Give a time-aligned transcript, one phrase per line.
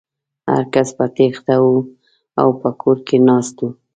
[0.51, 1.67] هر کس په تېښته و
[2.41, 3.67] او په کور کې ناست و.